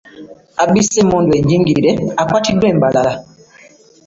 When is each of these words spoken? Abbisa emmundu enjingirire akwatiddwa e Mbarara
Abbisa 0.63 0.95
emmundu 1.03 1.31
enjingirire 1.39 1.91
akwatiddwa 2.21 2.65
e 2.73 2.75
Mbarara 2.77 3.13